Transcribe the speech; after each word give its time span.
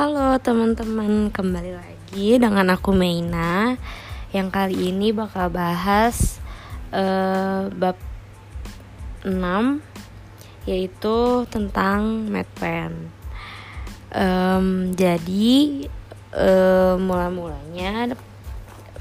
Halo 0.00 0.40
teman-teman, 0.40 1.28
kembali 1.28 1.76
lagi 1.76 2.40
dengan 2.40 2.72
aku 2.72 2.88
Meina. 2.88 3.76
Yang 4.32 4.48
kali 4.48 4.76
ini 4.88 5.12
bakal 5.12 5.52
bahas 5.52 6.40
uh, 6.88 7.68
bab 7.68 8.00
6 9.28 9.36
Yaitu 10.64 11.44
tentang 11.52 12.32
medpen 12.32 13.12
um, 14.16 14.88
Jadi 14.96 15.84
uh, 16.32 16.96
mula-mulanya 16.96 18.16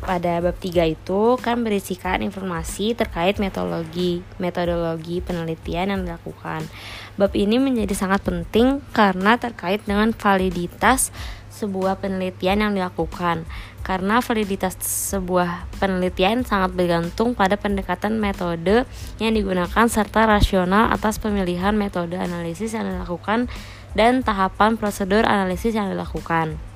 pada 0.10 0.42
bab 0.42 0.58
3 0.58 0.98
itu 0.98 1.38
kan 1.38 1.62
berisikan 1.62 2.26
informasi 2.26 2.98
terkait 2.98 3.38
metodologi 3.38 4.26
metodologi 4.42 5.22
penelitian 5.22 5.94
yang 5.94 6.02
dilakukan. 6.02 6.66
Bab 7.14 7.38
ini 7.38 7.62
menjadi 7.62 7.94
sangat 7.94 8.26
penting 8.26 8.82
karena 8.90 9.38
terkait 9.38 9.86
dengan 9.86 10.10
validitas 10.10 11.14
sebuah 11.54 12.02
penelitian 12.02 12.66
yang 12.66 12.72
dilakukan. 12.74 13.46
Karena 13.86 14.18
validitas 14.18 14.82
sebuah 14.82 15.70
penelitian 15.78 16.42
sangat 16.42 16.74
bergantung 16.74 17.38
pada 17.38 17.54
pendekatan 17.54 18.18
metode 18.18 18.90
yang 19.22 19.38
digunakan 19.38 19.86
serta 19.86 20.26
rasional 20.26 20.90
atas 20.90 21.22
pemilihan 21.22 21.78
metode 21.78 22.18
analisis 22.18 22.74
yang 22.74 22.90
dilakukan 22.90 23.46
dan 23.94 24.26
tahapan 24.26 24.74
prosedur 24.74 25.22
analisis 25.22 25.78
yang 25.78 25.94
dilakukan. 25.94 26.69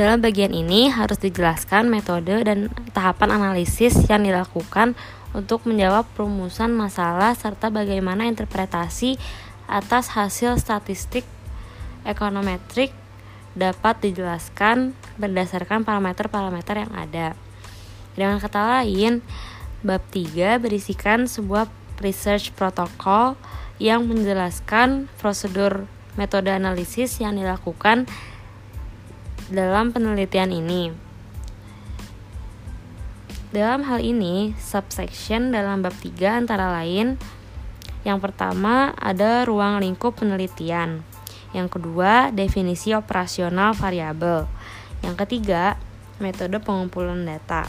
Dalam 0.00 0.24
bagian 0.24 0.56
ini 0.56 0.88
harus 0.88 1.20
dijelaskan 1.20 1.92
metode 1.92 2.32
dan 2.40 2.72
tahapan 2.96 3.36
analisis 3.36 3.92
yang 4.08 4.24
dilakukan 4.24 4.96
untuk 5.36 5.68
menjawab 5.68 6.08
perumusan 6.16 6.72
masalah 6.72 7.36
serta 7.36 7.68
bagaimana 7.68 8.24
interpretasi 8.24 9.20
atas 9.68 10.16
hasil 10.16 10.56
statistik 10.56 11.28
ekonometrik 12.08 12.96
dapat 13.52 14.00
dijelaskan 14.00 14.96
berdasarkan 15.20 15.84
parameter-parameter 15.84 16.88
yang 16.88 16.92
ada. 16.96 17.36
Dengan 18.16 18.40
kata 18.40 18.80
lain, 18.80 19.20
bab 19.84 20.00
3 20.08 20.64
berisikan 20.64 21.28
sebuah 21.28 21.68
research 22.00 22.56
protokol 22.56 23.36
yang 23.76 24.08
menjelaskan 24.08 25.12
prosedur 25.20 25.84
metode 26.16 26.48
analisis 26.48 27.20
yang 27.20 27.36
dilakukan 27.36 28.08
dalam 29.50 29.90
penelitian 29.90 30.54
ini. 30.54 30.94
Dalam 33.50 33.82
hal 33.82 33.98
ini, 33.98 34.54
subsection 34.54 35.50
dalam 35.50 35.82
bab 35.82 35.92
3 35.98 36.38
antara 36.46 36.70
lain 36.70 37.18
yang 38.00 38.16
pertama 38.16 38.96
ada 38.96 39.44
ruang 39.44 39.82
lingkup 39.84 40.16
penelitian. 40.16 41.04
Yang 41.52 41.76
kedua, 41.76 42.32
definisi 42.32 42.96
operasional 42.96 43.76
variabel. 43.76 44.48
Yang 45.04 45.14
ketiga, 45.26 45.76
metode 46.22 46.56
pengumpulan 46.62 47.26
data. 47.26 47.68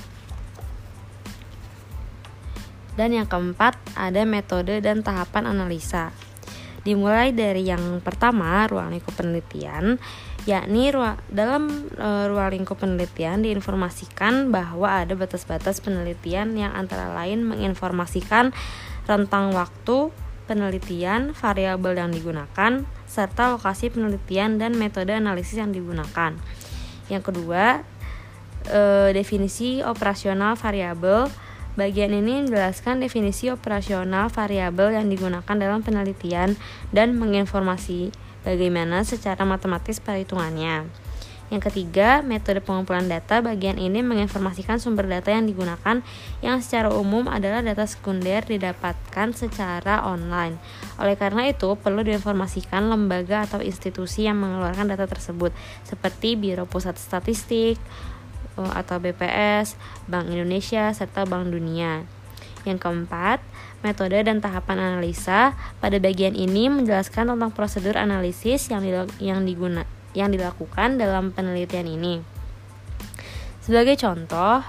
Dan 2.95 3.15
yang 3.15 3.27
keempat, 3.27 3.75
ada 3.97 4.23
metode 4.23 4.79
dan 4.79 5.03
tahapan 5.03 5.49
analisa. 5.51 6.15
Dimulai 6.81 7.29
dari 7.29 7.69
yang 7.69 8.01
pertama, 8.01 8.65
ruang 8.65 8.89
lingkup 8.89 9.13
penelitian, 9.13 10.01
yakni 10.49 10.89
ruang, 10.89 11.13
dalam 11.29 11.69
e, 11.93 12.07
ruang 12.25 12.49
lingkup 12.57 12.81
penelitian 12.81 13.45
diinformasikan 13.45 14.49
bahwa 14.49 15.05
ada 15.05 15.13
batas-batas 15.13 15.77
penelitian 15.77 16.57
yang 16.57 16.73
antara 16.73 17.13
lain 17.13 17.45
menginformasikan 17.45 18.49
rentang 19.05 19.53
waktu 19.53 20.09
penelitian, 20.49 21.37
variabel 21.37 22.01
yang 22.01 22.09
digunakan, 22.09 22.81
serta 23.05 23.53
lokasi 23.53 23.93
penelitian 23.93 24.57
dan 24.57 24.73
metode 24.73 25.13
analisis 25.13 25.61
yang 25.61 25.69
digunakan. 25.69 26.33
Yang 27.13 27.23
kedua, 27.29 27.85
e, 28.65 29.13
definisi 29.13 29.85
operasional 29.85 30.57
variabel 30.57 31.29
Bagian 31.79 32.11
ini 32.11 32.43
menjelaskan 32.43 32.99
definisi 32.99 33.47
operasional 33.47 34.27
variabel 34.27 34.91
yang 34.99 35.07
digunakan 35.07 35.55
dalam 35.55 35.79
penelitian 35.79 36.59
dan 36.91 37.15
menginformasi 37.15 38.11
bagaimana 38.43 39.07
secara 39.07 39.47
matematis 39.47 40.03
perhitungannya. 40.03 40.91
Yang 41.51 41.67
ketiga, 41.67 42.23
metode 42.23 42.63
pengumpulan 42.63 43.11
data 43.11 43.43
bagian 43.43 43.75
ini 43.75 43.99
menginformasikan 43.99 44.79
sumber 44.79 45.03
data 45.03 45.35
yang 45.35 45.43
digunakan 45.43 45.99
yang 46.39 46.63
secara 46.63 46.87
umum 46.95 47.27
adalah 47.27 47.59
data 47.59 47.83
sekunder 47.83 48.39
didapatkan 48.47 49.35
secara 49.35 50.07
online. 50.07 50.55
Oleh 50.95 51.19
karena 51.19 51.51
itu, 51.51 51.75
perlu 51.75 52.07
diinformasikan 52.07 52.87
lembaga 52.87 53.43
atau 53.43 53.59
institusi 53.59 54.31
yang 54.31 54.39
mengeluarkan 54.39 54.95
data 54.95 55.03
tersebut 55.03 55.51
seperti 55.83 56.39
Biro 56.39 56.63
Pusat 56.63 56.95
Statistik, 56.95 57.75
atau 58.69 59.01
BPS, 59.01 59.79
Bank 60.05 60.29
Indonesia, 60.29 60.93
serta 60.93 61.25
Bank 61.25 61.49
Dunia. 61.49 62.05
Yang 62.61 62.79
keempat, 62.85 63.41
metode 63.81 64.21
dan 64.21 64.37
tahapan 64.37 64.77
analisa. 64.77 65.57
Pada 65.81 65.97
bagian 65.97 66.37
ini 66.37 66.69
menjelaskan 66.69 67.33
tentang 67.33 67.51
prosedur 67.53 67.97
analisis 67.97 68.69
yang 68.69 68.85
yang 69.17 69.41
diguna 69.45 69.89
yang 70.13 70.29
dilakukan 70.29 70.99
dalam 70.99 71.31
penelitian 71.31 71.87
ini. 71.87 72.21
Sebagai 73.61 73.93
contoh, 74.01 74.65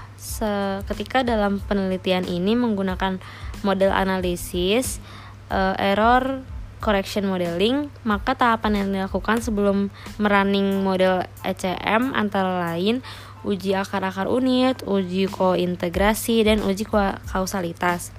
ketika 0.85 1.25
dalam 1.25 1.57
penelitian 1.65 2.29
ini 2.29 2.53
menggunakan 2.53 3.17
model 3.65 3.89
analisis 3.89 5.01
uh, 5.49 5.73
error 5.81 6.45
correction 6.83 7.25
modeling, 7.25 7.87
maka 8.03 8.35
tahapan 8.35 8.83
yang 8.83 8.87
dilakukan 8.91 9.39
sebelum 9.39 9.87
merunning 10.19 10.83
model 10.83 11.23
ECM 11.41 12.11
antara 12.11 12.69
lain 12.69 12.99
uji 13.43 13.75
akar-akar 13.75 14.27
unit, 14.31 14.81
uji 14.87 15.27
kointegrasi, 15.27 16.43
dan 16.47 16.63
uji 16.63 16.87
kausalitas. 17.29 18.15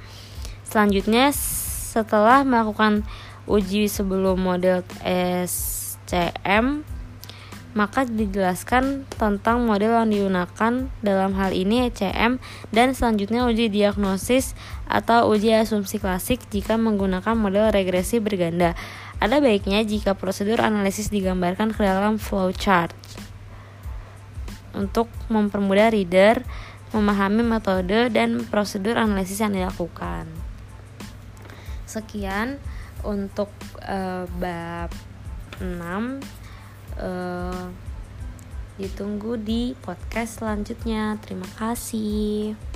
Selanjutnya, 0.64 1.32
setelah 1.34 2.44
melakukan 2.44 3.04
uji 3.44 3.88
sebelum 3.88 4.40
model 4.40 4.84
SCM, 5.04 6.84
maka 7.74 8.06
dijelaskan 8.06 9.02
tentang 9.18 9.66
model 9.66 9.98
yang 9.98 10.08
digunakan 10.08 10.72
dalam 11.02 11.34
hal 11.34 11.50
ini 11.50 11.90
ECM 11.90 12.38
dan 12.70 12.94
selanjutnya 12.94 13.50
uji 13.50 13.66
diagnosis 13.66 14.54
atau 14.86 15.26
uji 15.26 15.50
asumsi 15.50 15.98
klasik 15.98 16.38
jika 16.54 16.78
menggunakan 16.78 17.34
model 17.34 17.74
regresi 17.74 18.22
berganda. 18.22 18.78
Ada 19.18 19.42
baiknya 19.42 19.82
jika 19.82 20.14
prosedur 20.14 20.62
analisis 20.62 21.10
digambarkan 21.10 21.74
ke 21.74 21.82
dalam 21.82 22.18
flowchart 22.22 22.94
untuk 24.74 25.08
mempermudah 25.30 25.90
reader 25.94 26.42
memahami 26.94 27.42
metode 27.42 28.10
dan 28.14 28.46
prosedur 28.46 28.94
analisis 28.94 29.42
yang 29.42 29.50
dilakukan. 29.50 30.30
Sekian 31.90 32.62
untuk 33.02 33.50
uh, 33.82 34.30
bab 34.38 34.90
6 35.58 36.22
uh, 36.98 37.66
ditunggu 38.78 39.38
di 39.38 39.74
podcast 39.82 40.42
selanjutnya. 40.42 41.18
Terima 41.22 41.46
kasih. 41.58 42.73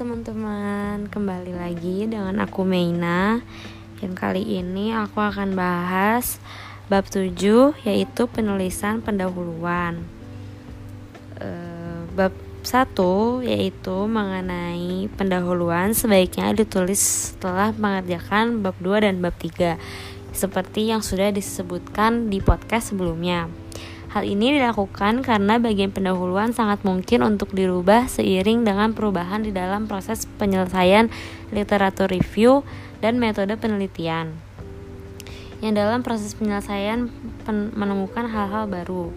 Teman-teman, 0.00 1.12
kembali 1.12 1.60
lagi 1.60 2.08
dengan 2.08 2.40
aku 2.40 2.64
Meina. 2.64 3.44
Yang 4.00 4.14
kali 4.16 4.40
ini 4.56 4.96
aku 4.96 5.20
akan 5.20 5.52
bahas 5.52 6.40
bab 6.88 7.04
7 7.04 7.36
yaitu 7.84 8.24
penulisan 8.24 9.04
pendahuluan. 9.04 10.00
Bab 12.16 12.32
1 12.64 13.44
yaitu 13.44 13.96
mengenai 14.08 15.12
pendahuluan 15.20 15.92
sebaiknya 15.92 16.56
ditulis 16.56 17.36
setelah 17.36 17.76
mengerjakan 17.76 18.64
bab 18.64 18.80
2 18.80 19.04
dan 19.04 19.20
bab 19.20 19.36
3 19.36 19.76
seperti 20.32 20.88
yang 20.88 21.04
sudah 21.04 21.28
disebutkan 21.28 22.32
di 22.32 22.40
podcast 22.40 22.96
sebelumnya. 22.96 23.52
Hal 24.10 24.26
ini 24.26 24.58
dilakukan 24.58 25.22
karena 25.22 25.62
bagian 25.62 25.94
pendahuluan 25.94 26.50
sangat 26.50 26.82
mungkin 26.82 27.22
untuk 27.22 27.54
dirubah 27.54 28.10
seiring 28.10 28.66
dengan 28.66 28.90
perubahan 28.90 29.46
di 29.46 29.54
dalam 29.54 29.86
proses 29.86 30.26
penyelesaian 30.34 31.06
literatur 31.54 32.10
review 32.10 32.66
dan 32.98 33.22
metode 33.22 33.54
penelitian. 33.54 34.34
Yang 35.62 35.74
dalam 35.78 36.00
proses 36.02 36.34
penyelesaian 36.34 37.06
menemukan 37.78 38.26
hal-hal 38.26 38.66
baru. 38.66 39.14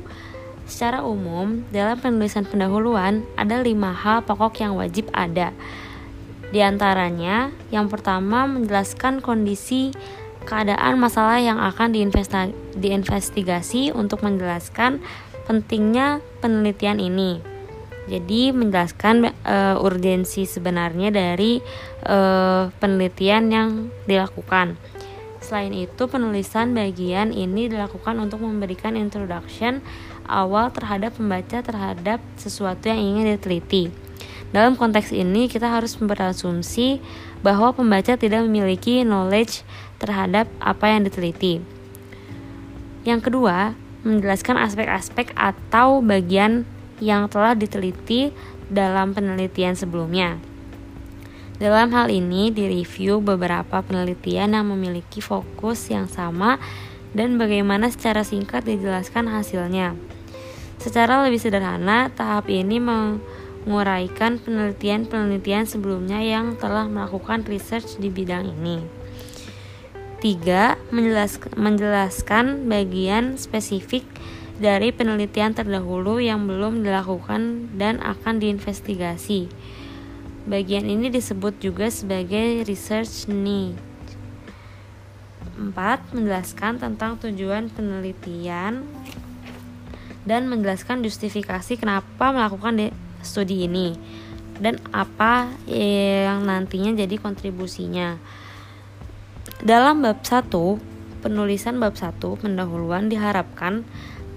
Secara 0.69 1.01
umum, 1.01 1.66
dalam 1.74 1.98
penulisan 1.98 2.45
pendahuluan 2.45 3.25
ada 3.34 3.66
lima 3.66 3.98
hal 3.98 4.22
pokok 4.22 4.62
yang 4.62 4.78
wajib 4.78 5.10
ada. 5.10 5.57
Di 6.54 6.62
antaranya, 6.62 7.50
yang 7.74 7.90
pertama 7.90 8.45
menjelaskan 8.45 9.25
kondisi 9.25 9.90
keadaan 10.44 11.00
masalah 11.00 11.40
yang 11.40 11.57
akan 11.60 11.95
diinvestigasi 12.75 13.95
untuk 13.95 14.22
menjelaskan 14.22 15.00
pentingnya 15.48 16.24
penelitian 16.40 17.00
ini. 17.00 17.40
Jadi 18.04 18.51
menjelaskan 18.51 19.31
uh, 19.48 19.80
urgensi 19.80 20.44
sebenarnya 20.44 21.07
dari 21.07 21.63
uh, 22.04 22.68
penelitian 22.75 23.44
yang 23.48 23.69
dilakukan. 24.04 24.75
Selain 25.40 25.72
itu, 25.75 26.07
penulisan 26.07 26.72
bagian 26.72 27.31
ini 27.36 27.68
dilakukan 27.68 28.16
untuk 28.19 28.44
memberikan 28.44 28.95
introduction 28.95 29.84
awal 30.28 30.72
terhadap 30.72 31.19
pembaca 31.19 31.60
terhadap 31.60 32.24
sesuatu 32.40 32.88
yang 32.88 33.00
ingin 33.00 33.36
diteliti. 33.36 33.92
Dalam 34.53 34.77
konteks 34.77 35.09
ini, 35.09 35.50
kita 35.50 35.65
harus 35.65 35.97
berasumsi 35.97 37.01
bahwa 37.41 37.73
pembaca 37.73 38.13
tidak 38.13 38.45
memiliki 38.45 39.01
knowledge 39.01 39.65
terhadap 39.97 40.45
apa 40.61 40.94
yang 40.94 41.01
diteliti. 41.09 41.57
Yang 43.01 43.33
kedua, 43.33 43.73
menjelaskan 44.05 44.61
aspek-aspek 44.61 45.33
atau 45.33 46.05
bagian 46.05 46.69
yang 47.01 47.25
telah 47.27 47.57
diteliti 47.57 48.29
dalam 48.69 49.17
penelitian 49.17 49.73
sebelumnya. 49.73 50.38
Dalam 51.57 51.89
hal 51.89 52.13
ini, 52.13 52.53
direview 52.53 53.25
beberapa 53.25 53.81
penelitian 53.81 54.53
yang 54.53 54.69
memiliki 54.69 55.17
fokus 55.17 55.89
yang 55.89 56.06
sama 56.06 56.61
dan 57.17 57.41
bagaimana 57.41 57.89
secara 57.89 58.21
singkat 58.21 58.65
dijelaskan 58.69 59.29
hasilnya. 59.29 59.97
Secara 60.81 61.23
lebih 61.23 61.39
sederhana, 61.39 62.11
tahap 62.11 62.51
ini 62.51 62.81
menguraikan 63.63 64.39
penelitian-penelitian 64.44 65.65
sebelumnya 65.68 66.19
yang 66.19 66.60
telah 66.60 66.88
melakukan 66.88 67.48
research 67.48 68.00
di 68.00 68.12
bidang 68.12 68.51
ini. 68.51 68.83
3. 70.24 70.80
Menjelaskan, 71.60 72.71
bagian 72.71 73.36
spesifik 73.36 74.07
dari 74.56 74.95
penelitian 74.95 75.51
terdahulu 75.51 76.24
yang 76.24 76.48
belum 76.48 76.88
dilakukan 76.88 77.75
dan 77.75 78.00
akan 78.00 78.39
diinvestigasi. 78.39 79.51
Bagian 80.48 80.88
ini 80.88 81.12
disebut 81.12 81.59
juga 81.59 81.92
sebagai 81.92 82.63
research 82.63 83.27
need. 83.31 83.75
4. 85.59 86.16
Menjelaskan 86.16 86.80
tentang 86.80 87.19
tujuan 87.19 87.68
penelitian 87.71 88.88
dan 90.24 90.48
menjelaskan 90.48 91.04
justifikasi 91.04 91.75
kenapa 91.75 92.31
melakukan 92.31 92.95
studi 93.25 93.65
ini 93.65 93.95
dan 94.61 94.77
apa 94.93 95.49
yang 95.65 96.45
nantinya 96.45 96.93
jadi 96.93 97.15
kontribusinya. 97.17 98.21
Dalam 99.63 100.03
bab 100.03 100.21
1, 100.21 100.51
penulisan 101.23 101.79
bab 101.79 101.95
1 101.95 102.19
pendahuluan 102.19 103.07
diharapkan 103.07 103.87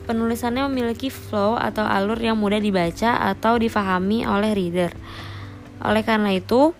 penulisannya 0.06 0.70
memiliki 0.70 1.10
flow 1.10 1.58
atau 1.58 1.82
alur 1.82 2.16
yang 2.16 2.38
mudah 2.38 2.62
dibaca 2.62 3.18
atau 3.26 3.58
difahami 3.58 4.22
oleh 4.22 4.54
reader. 4.54 4.94
Oleh 5.82 6.06
karena 6.06 6.30
itu, 6.32 6.72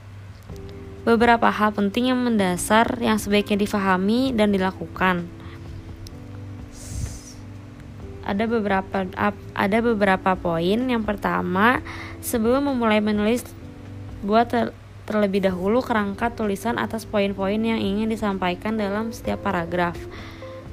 beberapa 1.03 1.51
hal 1.51 1.75
penting 1.75 2.15
yang 2.15 2.23
mendasar 2.23 2.99
yang 3.03 3.19
sebaiknya 3.19 3.59
difahami 3.67 4.31
dan 4.33 4.55
dilakukan. 4.55 5.36
Ada 8.27 8.51
beberapa 8.51 9.07
ada 9.55 9.79
beberapa 9.79 10.35
poin. 10.35 10.79
Yang 10.91 11.05
pertama, 11.07 11.79
sebelum 12.19 12.75
memulai 12.75 12.99
menulis 12.99 13.47
buat 14.27 14.51
terlebih 15.07 15.47
dahulu 15.47 15.79
kerangka 15.81 16.35
tulisan 16.35 16.83
atas 16.83 17.07
poin-poin 17.07 17.63
yang 17.63 17.79
ingin 17.79 18.11
disampaikan 18.11 18.75
dalam 18.75 19.15
setiap 19.15 19.47
paragraf. 19.47 19.95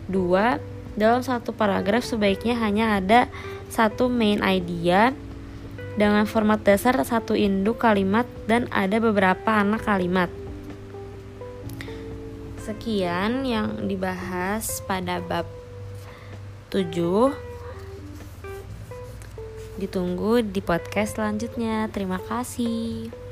2. 0.10 0.98
Dalam 0.98 1.22
satu 1.22 1.54
paragraf 1.54 2.02
sebaiknya 2.02 2.58
hanya 2.58 2.98
ada 2.98 3.30
satu 3.70 4.10
main 4.10 4.42
idea 4.42 5.14
dengan 5.94 6.26
format 6.26 6.62
dasar 6.66 6.98
satu 7.06 7.38
induk 7.38 7.82
kalimat 7.82 8.26
dan 8.50 8.66
ada 8.74 8.98
beberapa 8.98 9.54
anak 9.54 9.86
kalimat. 9.86 10.30
Sekian 12.62 13.46
yang 13.46 13.86
dibahas 13.86 14.82
pada 14.86 15.22
bab 15.22 15.63
7. 16.74 17.30
Ditunggu 19.78 20.42
di 20.42 20.58
podcast 20.66 21.22
selanjutnya. 21.22 21.86
Terima 21.94 22.18
kasih. 22.18 23.23